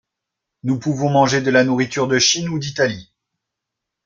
[0.63, 3.13] Nous pouvons manger de la nourriture de Chine ou d’Italie.